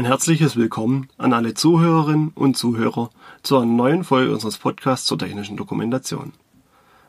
[0.00, 3.10] Ein herzliches Willkommen an alle Zuhörerinnen und Zuhörer
[3.42, 6.32] zu einer neuen Folge unseres Podcasts zur technischen Dokumentation.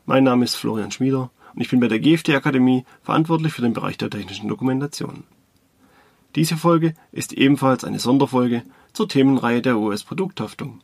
[0.06, 3.72] Mein Name ist Florian Schmieder und ich bin bei der GFT Akademie verantwortlich für den
[3.72, 5.24] Bereich der technischen Dokumentation.
[6.36, 10.82] Diese Folge ist ebenfalls eine Sonderfolge zur Themenreihe der US-Produkthaftung.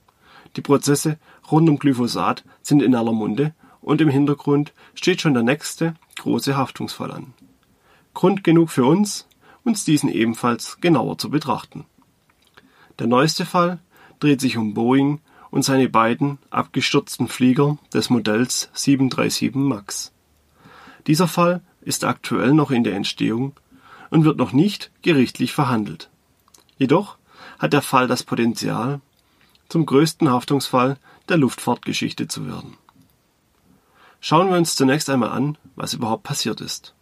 [0.55, 1.17] Die Prozesse
[1.51, 6.55] rund um Glyphosat sind in aller Munde und im Hintergrund steht schon der nächste große
[6.55, 7.33] Haftungsfall an.
[8.13, 9.27] Grund genug für uns,
[9.65, 11.83] uns diesen ebenfalls genauer zu betrachten.
[12.99, 13.79] Der neueste Fall
[14.19, 15.21] dreht sich um Boeing
[15.51, 20.11] und seine beiden abgestürzten Flieger des Modells 737 MAX.
[21.05, 23.53] Dieser Fall ist aktuell noch in der Entstehung
[24.09, 26.09] und wird noch nicht gerichtlich verhandelt.
[26.77, 27.17] Jedoch
[27.59, 29.01] hat der Fall das Potenzial,
[29.69, 30.97] zum größten Haftungsfall
[31.29, 32.77] der Luftfahrtgeschichte zu werden.
[34.19, 36.93] Schauen wir uns zunächst einmal an, was überhaupt passiert ist.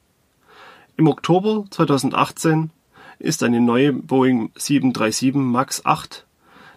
[0.97, 2.71] Im Oktober 2018
[3.19, 6.25] ist eine neue Boeing 737 MAX 8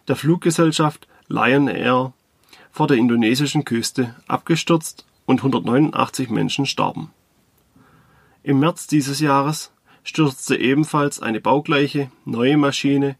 [0.06, 2.12] der Fluggesellschaft Lion Air
[2.70, 7.10] vor der indonesischen Küste abgestürzt und 189 Menschen starben.
[8.42, 9.72] Im März dieses Jahres
[10.04, 13.16] stürzte ebenfalls eine baugleiche neue Maschine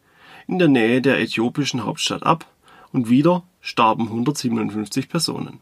[0.47, 2.47] in der Nähe der äthiopischen Hauptstadt ab
[2.93, 5.61] und wieder starben 157 Personen.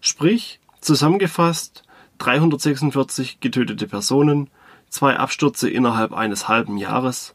[0.00, 1.82] Sprich, zusammengefasst
[2.18, 4.50] 346 getötete Personen,
[4.88, 7.34] zwei Abstürze innerhalb eines halben Jahres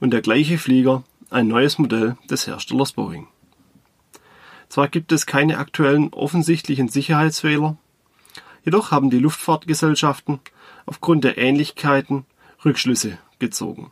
[0.00, 3.26] und der gleiche Flieger, ein neues Modell des Herstellers Boeing.
[4.68, 7.76] Zwar gibt es keine aktuellen offensichtlichen Sicherheitsfehler,
[8.64, 10.40] jedoch haben die Luftfahrtgesellschaften
[10.86, 12.24] aufgrund der Ähnlichkeiten
[12.64, 13.90] Rückschlüsse gezogen.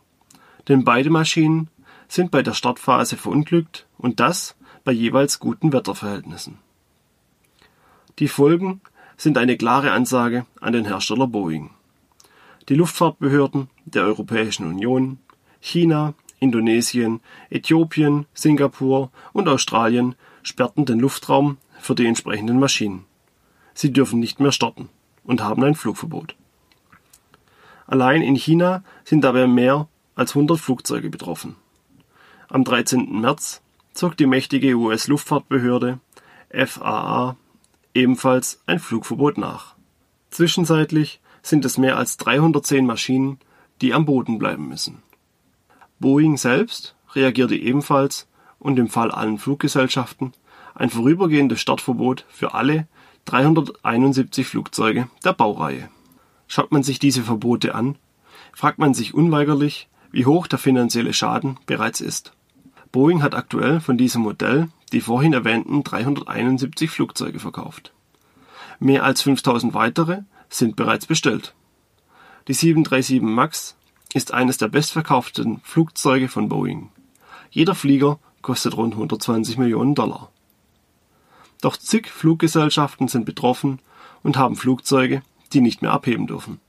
[0.67, 1.69] Denn beide Maschinen
[2.07, 6.57] sind bei der Startphase verunglückt und das bei jeweils guten Wetterverhältnissen.
[8.19, 8.81] Die Folgen
[9.17, 11.71] sind eine klare Ansage an den Hersteller Boeing.
[12.69, 15.17] Die Luftfahrtbehörden der Europäischen Union,
[15.59, 23.05] China, Indonesien, Äthiopien, Singapur und Australien sperrten den Luftraum für die entsprechenden Maschinen.
[23.73, 24.89] Sie dürfen nicht mehr starten
[25.23, 26.35] und haben ein Flugverbot.
[27.87, 31.55] Allein in China sind dabei mehr als 100 Flugzeuge betroffen.
[32.47, 33.21] Am 13.
[33.21, 33.61] März
[33.93, 35.99] zog die mächtige US-Luftfahrtbehörde
[36.49, 37.37] FAA
[37.93, 39.75] ebenfalls ein Flugverbot nach.
[40.29, 43.39] Zwischenzeitlich sind es mehr als 310 Maschinen,
[43.81, 45.01] die am Boden bleiben müssen.
[45.99, 48.27] Boeing selbst reagierte ebenfalls
[48.59, 50.33] und im Fall allen Fluggesellschaften
[50.75, 52.87] ein vorübergehendes Startverbot für alle
[53.25, 55.89] 371 Flugzeuge der Baureihe.
[56.47, 57.97] Schaut man sich diese Verbote an,
[58.53, 62.33] fragt man sich unweigerlich, wie hoch der finanzielle Schaden bereits ist.
[62.91, 67.93] Boeing hat aktuell von diesem Modell die vorhin erwähnten 371 Flugzeuge verkauft.
[68.79, 71.55] Mehr als 5000 weitere sind bereits bestellt.
[72.47, 73.75] Die 737 MAX
[74.13, 76.89] ist eines der bestverkauften Flugzeuge von Boeing.
[77.49, 80.29] Jeder Flieger kostet rund 120 Millionen Dollar.
[81.61, 83.79] Doch zig Fluggesellschaften sind betroffen
[84.23, 85.21] und haben Flugzeuge,
[85.53, 86.59] die nicht mehr abheben dürfen.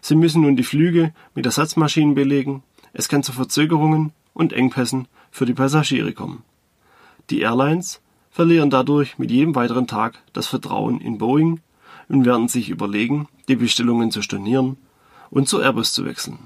[0.00, 2.62] Sie müssen nun die Flüge mit Ersatzmaschinen belegen,
[2.92, 6.42] es kann zu Verzögerungen und Engpässen für die Passagiere kommen.
[7.30, 8.00] Die Airlines
[8.30, 11.60] verlieren dadurch mit jedem weiteren Tag das Vertrauen in Boeing
[12.08, 14.76] und werden sich überlegen, die Bestellungen zu stornieren
[15.30, 16.38] und zu Airbus zu wechseln.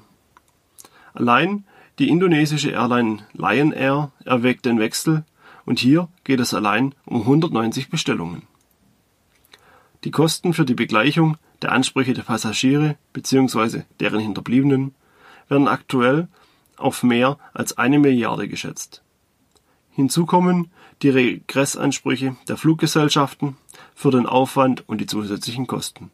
[1.15, 1.65] Allein
[1.99, 5.25] die indonesische Airline Lion Air erwägt den Wechsel
[5.67, 8.43] und hier geht es allein um 190 Bestellungen.
[10.05, 13.83] Die Kosten für die Begleichung der Ansprüche der Passagiere bzw.
[14.01, 14.95] deren Hinterbliebenen
[15.49, 16.29] werden aktuell
[16.79, 19.03] auf mehr als eine Milliarde geschätzt.
[19.93, 20.71] Hinzu kommen
[21.03, 23.57] die Regressansprüche der Fluggesellschaften
[23.95, 26.11] für den Aufwand und die zusätzlichen Kosten.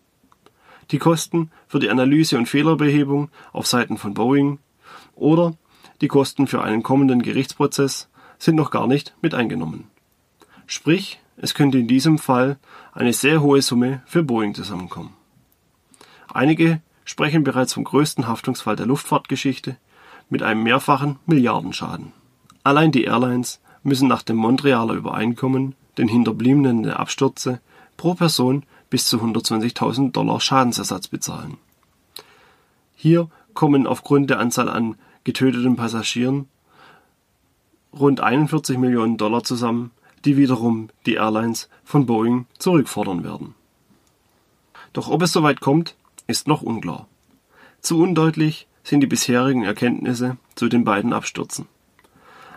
[0.91, 4.59] Die Kosten für die Analyse und Fehlerbehebung auf Seiten von Boeing
[5.15, 5.55] oder
[6.01, 9.91] die Kosten für einen kommenden Gerichtsprozess sind noch gar nicht mit eingenommen.
[10.67, 12.59] Sprich, es könnte in diesem Fall
[12.93, 15.15] eine sehr hohe Summe für Boeing zusammenkommen.
[16.33, 19.77] Einige sprechen bereits vom größten Haftungsfall der Luftfahrtgeschichte
[20.29, 22.13] mit einem mehrfachen Milliardenschaden.
[22.63, 27.61] Allein die Airlines müssen nach dem Montrealer Übereinkommen den Hinterbliebenen der Abstürze
[27.97, 31.57] pro Person bis zu 120.000 Dollar Schadensersatz bezahlen.
[32.97, 36.49] Hier kommen aufgrund der Anzahl an getöteten Passagieren
[37.99, 39.93] rund 41 Millionen Dollar zusammen,
[40.25, 43.55] die wiederum die Airlines von Boeing zurückfordern werden.
[44.93, 45.95] Doch ob es soweit kommt,
[46.27, 47.07] ist noch unklar.
[47.81, 51.67] Zu undeutlich sind die bisherigen Erkenntnisse zu den beiden Abstürzen.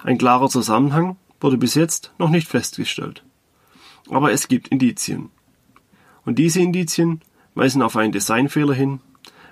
[0.03, 3.23] Ein klarer Zusammenhang wurde bis jetzt noch nicht festgestellt.
[4.09, 5.29] Aber es gibt Indizien.
[6.25, 7.21] Und diese Indizien
[7.55, 9.01] weisen auf einen Designfehler hin,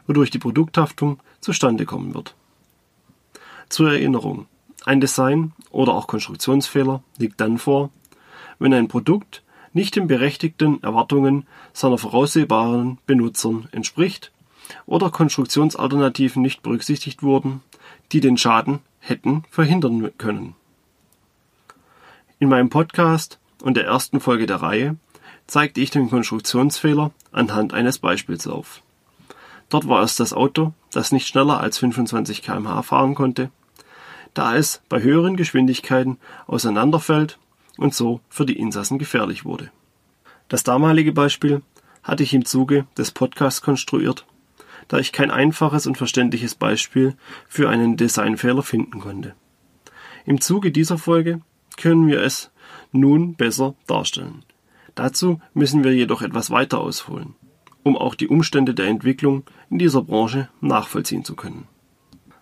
[0.06, 2.36] wodurch die Produkthaftung zustande kommen wird.
[3.70, 4.48] Zur Erinnerung.
[4.86, 7.90] Ein Design oder auch Konstruktionsfehler liegt dann vor,
[8.60, 14.32] wenn ein Produkt nicht den berechtigten Erwartungen seiner voraussehbaren Benutzern entspricht
[14.86, 17.62] oder Konstruktionsalternativen nicht berücksichtigt wurden,
[18.12, 20.56] die den Schaden hätten verhindern können.
[22.40, 24.98] In meinem Podcast und der ersten Folge der Reihe
[25.48, 28.82] zeigte ich den Konstruktionsfehler anhand eines Beispiels auf.
[29.70, 33.50] Dort war es das Auto, das nicht schneller als 25 km/h fahren konnte,
[34.34, 37.40] da es bei höheren Geschwindigkeiten auseinanderfällt
[37.78, 39.72] und so für die Insassen gefährlich wurde.
[40.48, 41.62] Das damalige Beispiel
[42.04, 44.26] hatte ich im Zuge des Podcasts konstruiert,
[44.88, 47.16] da ich kein einfaches und verständliches Beispiel
[47.48, 49.36] für einen Designfehler finden konnte.
[50.26, 51.42] Im Zuge dieser Folge
[51.78, 52.52] können wir es
[52.92, 54.44] nun besser darstellen.
[54.96, 57.36] Dazu müssen wir jedoch etwas weiter ausholen,
[57.84, 61.68] um auch die Umstände der Entwicklung in dieser Branche nachvollziehen zu können.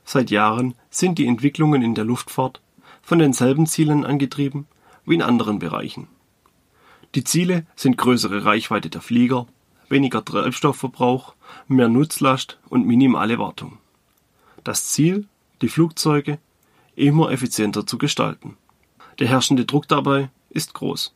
[0.03, 2.62] Seit Jahren sind die Entwicklungen in der Luftfahrt
[3.01, 4.68] von denselben Zielen angetrieben
[5.06, 6.07] wie in anderen Bereichen.
[7.13, 9.47] Die Ziele sind größere Reichweite der Flieger,
[9.90, 11.36] weniger Treibstoffverbrauch,
[11.68, 13.78] mehr Nutzlast und minimale Wartung.
[14.64, 15.28] Das Ziel,
[15.62, 16.40] die Flugzeuge
[16.96, 18.58] immer effizienter zu gestalten.
[19.20, 21.14] Der herrschende Druck dabei ist groß.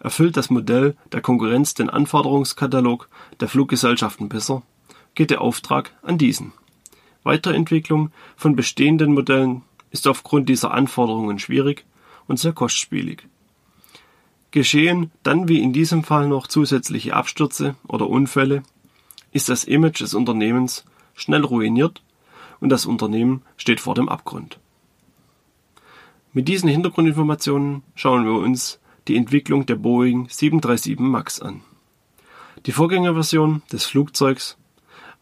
[0.00, 3.08] Erfüllt das Modell der Konkurrenz den Anforderungskatalog
[3.40, 4.62] der Fluggesellschaften besser,
[5.14, 6.52] geht der Auftrag an diesen.
[7.22, 11.84] Weiterentwicklung von bestehenden Modellen ist aufgrund dieser Anforderungen schwierig
[12.26, 13.26] und sehr kostspielig.
[14.54, 18.62] Geschehen dann wie in diesem Fall noch zusätzliche Abstürze oder Unfälle,
[19.32, 20.84] ist das Image des Unternehmens
[21.16, 22.04] schnell ruiniert
[22.60, 24.60] und das Unternehmen steht vor dem Abgrund.
[26.32, 28.78] Mit diesen Hintergrundinformationen schauen wir uns
[29.08, 31.62] die Entwicklung der Boeing 737 MAX an.
[32.64, 34.56] Die Vorgängerversion des Flugzeugs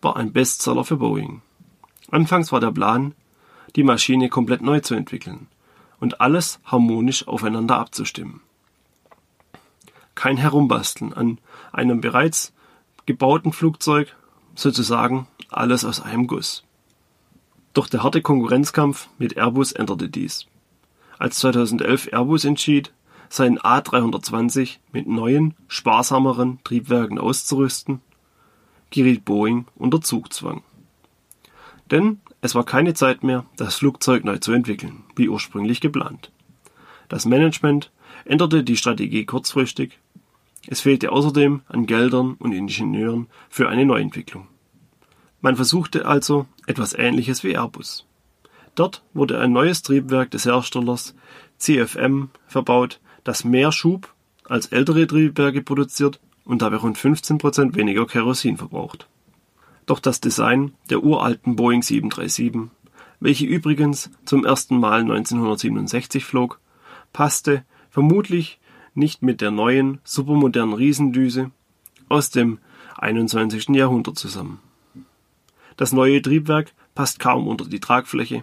[0.02, 1.40] war ein Bestseller für Boeing.
[2.10, 3.14] Anfangs war der Plan,
[3.76, 5.46] die Maschine komplett neu zu entwickeln
[6.00, 8.42] und alles harmonisch aufeinander abzustimmen.
[10.14, 11.38] Kein Herumbasteln an
[11.72, 12.52] einem bereits
[13.06, 14.14] gebauten Flugzeug,
[14.54, 16.64] sozusagen alles aus einem Guss.
[17.74, 20.46] Doch der harte Konkurrenzkampf mit Airbus änderte dies
[21.22, 22.92] als 2011 Airbus entschied,
[23.28, 28.00] seinen A320 mit neuen, sparsameren Triebwerken auszurüsten,
[28.90, 30.64] geriet Boeing unter Zugzwang.
[31.92, 36.32] Denn es war keine Zeit mehr, das Flugzeug neu zu entwickeln, wie ursprünglich geplant.
[37.08, 37.92] Das Management
[38.24, 39.98] änderte die Strategie kurzfristig.
[40.66, 44.48] Es fehlte außerdem an Geldern und Ingenieuren für eine Neuentwicklung.
[45.40, 48.06] Man versuchte also etwas Ähnliches wie Airbus.
[48.74, 51.14] Dort wurde ein neues Triebwerk des Herstellers
[51.58, 54.14] CFM verbaut, das mehr Schub
[54.44, 59.08] als ältere Triebwerke produziert und dabei rund 15 Prozent weniger Kerosin verbraucht.
[59.86, 62.70] Doch das Design der uralten Boeing 737,
[63.20, 66.60] welche übrigens zum ersten Mal 1967 flog,
[67.12, 68.58] passte vermutlich
[68.94, 71.52] nicht mit der neuen, supermodernen Riesendüse
[72.08, 72.58] aus dem
[72.98, 73.68] 21.
[73.68, 74.58] Jahrhundert zusammen.
[75.76, 78.42] Das neue Triebwerk passt kaum unter die Tragfläche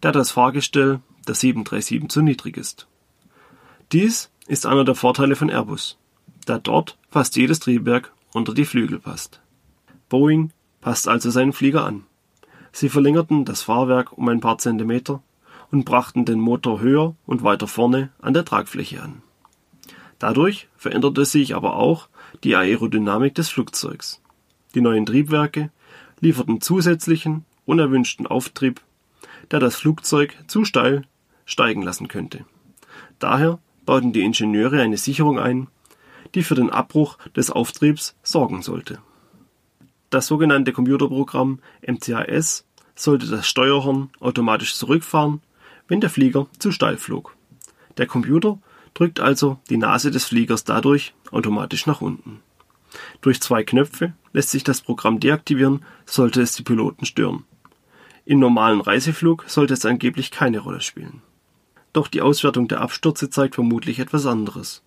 [0.00, 2.86] da das Fahrgestell der 737 zu niedrig ist.
[3.92, 5.98] Dies ist einer der Vorteile von Airbus,
[6.46, 9.40] da dort fast jedes Triebwerk unter die Flügel passt.
[10.08, 12.04] Boeing passt also seinen Flieger an.
[12.72, 15.22] Sie verlängerten das Fahrwerk um ein paar Zentimeter
[15.70, 19.22] und brachten den Motor höher und weiter vorne an der Tragfläche an.
[20.18, 22.08] Dadurch veränderte sich aber auch
[22.44, 24.20] die Aerodynamik des Flugzeugs.
[24.74, 25.70] Die neuen Triebwerke
[26.20, 28.80] lieferten zusätzlichen, unerwünschten Auftrieb
[29.50, 31.02] der das Flugzeug zu steil
[31.44, 32.44] steigen lassen könnte.
[33.18, 35.68] Daher bauten die Ingenieure eine Sicherung ein,
[36.34, 38.98] die für den Abbruch des Auftriebs sorgen sollte.
[40.10, 45.40] Das sogenannte Computerprogramm MCAS sollte das Steuerhorn automatisch zurückfahren,
[45.88, 47.34] wenn der Flieger zu steil flog.
[47.96, 48.58] Der Computer
[48.94, 52.40] drückt also die Nase des Fliegers dadurch automatisch nach unten.
[53.20, 57.44] Durch zwei Knöpfe lässt sich das Programm deaktivieren, sollte es die Piloten stören.
[58.24, 61.22] Im normalen Reiseflug sollte es angeblich keine Rolle spielen.
[61.92, 64.82] Doch die Auswertung der Abstürze zeigt vermutlich etwas anderes.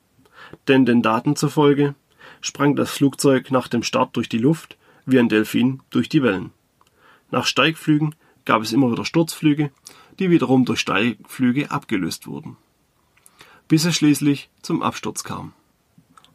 [0.67, 1.95] Denn den Daten zufolge
[2.41, 6.51] sprang das Flugzeug nach dem Start durch die Luft wie ein Delfin durch die Wellen.
[7.31, 9.71] Nach Steigflügen gab es immer wieder Sturzflüge,
[10.19, 12.57] die wiederum durch Steigflüge abgelöst wurden.
[13.67, 15.53] Bis es schließlich zum Absturz kam.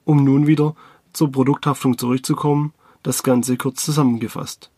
[0.04, 0.74] Um nun wieder
[1.12, 2.72] zur Produkthaftung zurückzukommen,
[3.02, 4.70] das Ganze kurz zusammengefasst.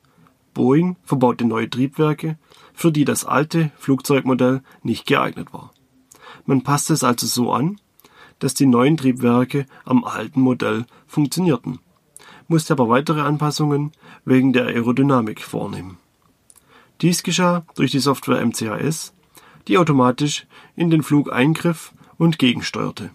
[0.54, 2.38] Boeing verbaute neue Triebwerke,
[2.74, 5.72] für die das alte Flugzeugmodell nicht geeignet war.
[6.46, 7.80] Man passte es also so an,
[8.38, 11.80] dass die neuen Triebwerke am alten Modell funktionierten,
[12.48, 13.92] musste aber weitere Anpassungen
[14.24, 15.98] wegen der Aerodynamik vornehmen.
[17.00, 19.14] Dies geschah durch die Software MCAS,
[19.68, 23.10] die automatisch in den Flug eingriff und gegensteuerte.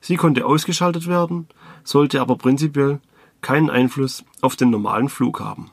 [0.00, 1.46] Sie konnte ausgeschaltet werden,
[1.84, 3.00] sollte aber prinzipiell
[3.40, 5.70] keinen Einfluss auf den normalen Flug haben.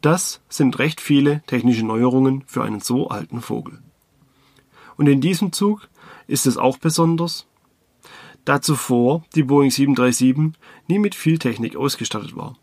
[0.00, 3.82] Das sind recht viele technische Neuerungen für einen so alten Vogel.
[4.96, 5.88] Und in diesem Zug
[6.26, 7.46] ist es auch besonders,
[8.44, 12.56] da zuvor die Boeing 737 nie mit viel Technik ausgestattet war.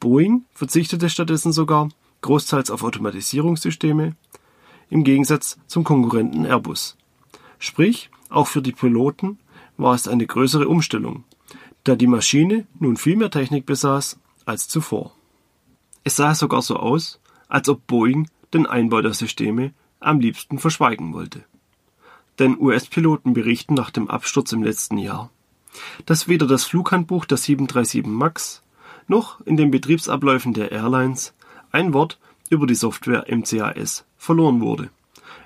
[0.00, 1.88] Boeing verzichtete stattdessen sogar
[2.22, 4.16] großteils auf Automatisierungssysteme,
[4.90, 6.96] im Gegensatz zum Konkurrenten Airbus.
[7.58, 9.38] Sprich, auch für die Piloten
[9.76, 11.24] war es eine größere Umstellung,
[11.84, 15.12] da die Maschine nun viel mehr Technik besaß als zuvor.
[16.04, 21.12] Es sah sogar so aus, als ob Boeing den Einbau der Systeme am liebsten verschweigen
[21.14, 21.44] wollte.
[22.38, 25.30] Denn US-Piloten berichten nach dem Absturz im letzten Jahr,
[26.06, 28.62] dass weder das Flughandbuch der 737 MAX
[29.06, 31.34] noch in den Betriebsabläufen der Airlines
[31.72, 32.18] ein Wort
[32.50, 34.90] über die Software MCAS verloren wurde.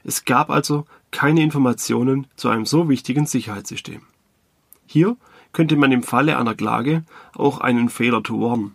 [0.04, 4.02] Es gab also keine Informationen zu einem so wichtigen Sicherheitssystem.
[4.86, 5.16] Hier
[5.52, 7.04] könnte man im Falle einer Klage
[7.34, 8.74] auch einen Fehler to warn,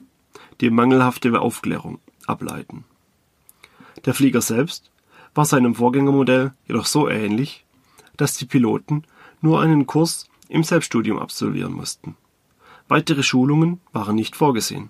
[0.62, 2.86] die mangelhafte Aufklärung, ableiten.
[4.06, 4.92] Der Flieger selbst
[5.36, 7.66] war seinem Vorgängermodell jedoch so ähnlich,
[8.18, 9.04] dass die Piloten
[9.42, 12.16] nur einen Kurs im Selbststudium absolvieren mussten.
[12.88, 14.90] Weitere Schulungen waren nicht vorgesehen.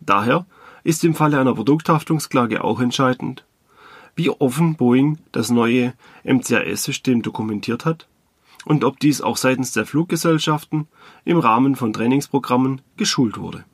[0.00, 0.46] Daher
[0.84, 3.44] ist im Falle einer Produkthaftungsklage auch entscheidend,
[4.14, 8.06] wie offen Boeing das neue MCAS-System dokumentiert hat
[8.64, 10.86] und ob dies auch seitens der Fluggesellschaften
[11.24, 13.64] im Rahmen von Trainingsprogrammen geschult wurde.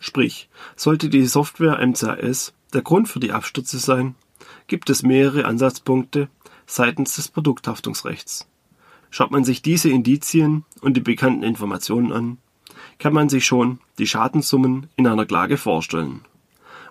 [0.00, 4.14] Sprich, sollte die Software MCAS der Grund für die Abstürze sein,
[4.66, 6.28] gibt es mehrere Ansatzpunkte
[6.66, 8.48] seitens des Produkthaftungsrechts.
[9.10, 12.38] Schaut man sich diese Indizien und die bekannten Informationen an,
[12.98, 16.22] kann man sich schon die Schadenssummen in einer Klage vorstellen.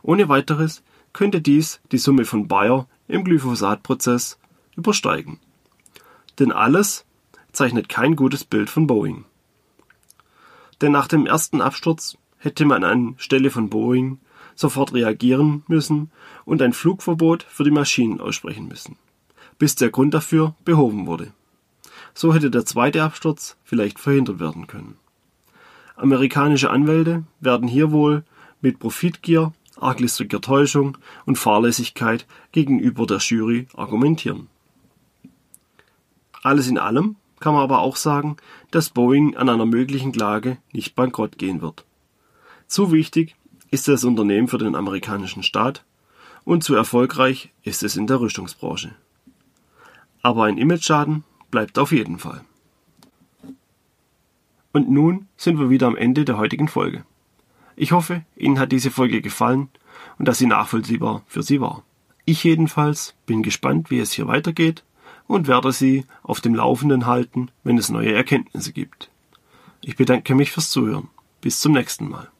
[0.07, 4.39] Ohne weiteres könnte dies die Summe von Bayer im Glyphosat-Prozess
[4.77, 5.37] übersteigen.
[6.39, 7.03] Denn alles
[7.51, 9.25] zeichnet kein gutes Bild von Boeing.
[10.79, 14.19] Denn nach dem ersten Absturz hätte man an Stelle von Boeing
[14.55, 16.09] sofort reagieren müssen
[16.45, 18.95] und ein Flugverbot für die Maschinen aussprechen müssen,
[19.59, 21.33] bis der Grund dafür behoben wurde.
[22.13, 24.95] So hätte der zweite Absturz vielleicht verhindert werden können.
[25.97, 28.23] Amerikanische Anwälte werden hier wohl
[28.61, 34.48] mit Profitgier arglistiger Täuschung und Fahrlässigkeit gegenüber der Jury argumentieren.
[36.43, 38.38] Alles in allem kann man aber auch sagen,
[38.72, 41.86] dass Boeing an einer möglichen Klage nicht bankrott gehen wird.
[42.67, 43.36] Zu wichtig
[43.72, 45.84] ist das Unternehmen für den amerikanischen Staat
[46.46, 48.96] und zu erfolgreich ist es in der Rüstungsbranche.
[50.22, 52.41] Aber ein Imageschaden bleibt auf jeden Fall.
[54.72, 57.03] Und nun sind wir wieder am Ende der heutigen Folge.
[57.79, 59.69] Ich hoffe, Ihnen hat diese Folge gefallen
[60.17, 61.84] und dass sie nachvollziehbar für Sie war.
[62.25, 64.84] Ich jedenfalls bin gespannt, wie es hier weitergeht
[65.27, 69.12] und werde Sie auf dem Laufenden halten, wenn es neue Erkenntnisse gibt.
[69.81, 71.10] Ich bedanke mich fürs Zuhören.
[71.39, 72.31] Bis zum nächsten Mal.